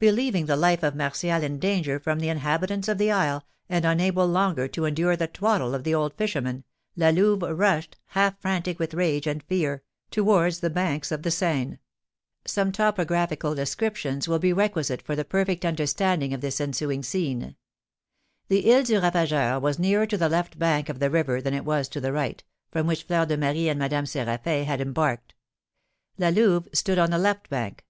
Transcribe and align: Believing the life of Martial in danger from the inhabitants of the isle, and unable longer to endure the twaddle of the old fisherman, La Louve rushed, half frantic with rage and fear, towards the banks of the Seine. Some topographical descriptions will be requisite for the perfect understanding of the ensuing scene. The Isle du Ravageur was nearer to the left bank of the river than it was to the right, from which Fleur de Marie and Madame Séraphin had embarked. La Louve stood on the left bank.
Believing 0.00 0.46
the 0.46 0.56
life 0.56 0.82
of 0.82 0.96
Martial 0.96 1.40
in 1.40 1.60
danger 1.60 2.00
from 2.00 2.18
the 2.18 2.28
inhabitants 2.28 2.88
of 2.88 2.98
the 2.98 3.12
isle, 3.12 3.46
and 3.68 3.84
unable 3.84 4.26
longer 4.26 4.66
to 4.66 4.86
endure 4.86 5.14
the 5.14 5.28
twaddle 5.28 5.72
of 5.72 5.84
the 5.84 5.94
old 5.94 6.14
fisherman, 6.16 6.64
La 6.96 7.10
Louve 7.10 7.42
rushed, 7.42 7.96
half 8.06 8.36
frantic 8.40 8.80
with 8.80 8.92
rage 8.92 9.24
and 9.24 9.40
fear, 9.44 9.84
towards 10.10 10.58
the 10.58 10.68
banks 10.68 11.12
of 11.12 11.22
the 11.22 11.30
Seine. 11.30 11.78
Some 12.44 12.72
topographical 12.72 13.54
descriptions 13.54 14.26
will 14.26 14.40
be 14.40 14.52
requisite 14.52 15.00
for 15.00 15.14
the 15.14 15.24
perfect 15.24 15.64
understanding 15.64 16.34
of 16.34 16.40
the 16.40 16.52
ensuing 16.60 17.04
scene. 17.04 17.54
The 18.48 18.68
Isle 18.74 18.82
du 18.82 19.00
Ravageur 19.00 19.60
was 19.60 19.78
nearer 19.78 20.06
to 20.06 20.16
the 20.16 20.28
left 20.28 20.58
bank 20.58 20.88
of 20.88 20.98
the 20.98 21.08
river 21.08 21.40
than 21.40 21.54
it 21.54 21.64
was 21.64 21.86
to 21.90 22.00
the 22.00 22.12
right, 22.12 22.42
from 22.72 22.88
which 22.88 23.04
Fleur 23.04 23.26
de 23.26 23.36
Marie 23.36 23.68
and 23.68 23.78
Madame 23.78 24.06
Séraphin 24.06 24.64
had 24.64 24.80
embarked. 24.80 25.34
La 26.18 26.30
Louve 26.30 26.66
stood 26.72 26.98
on 26.98 27.12
the 27.12 27.16
left 27.18 27.48
bank. 27.48 27.86